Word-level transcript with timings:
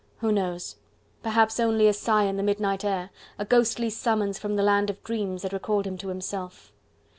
who 0.17 0.31
knows, 0.31 0.77
perhaps 1.21 1.59
only 1.59 1.87
a 1.87 1.93
sigh 1.93 2.23
in 2.23 2.35
the 2.35 2.41
midnight 2.41 2.83
air, 2.83 3.11
a 3.37 3.45
ghostly 3.45 3.87
summons 3.87 4.39
from 4.39 4.55
the 4.55 4.63
land 4.63 4.89
of 4.89 5.03
dreams 5.03 5.43
that 5.43 5.53
recalled 5.53 5.85
him 5.85 5.95
to 5.95 6.07
himself. 6.07 6.73